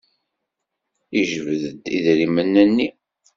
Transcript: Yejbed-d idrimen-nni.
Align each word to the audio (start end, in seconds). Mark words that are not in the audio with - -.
Yejbed-d 1.15 1.83
idrimen-nni. 1.97 2.87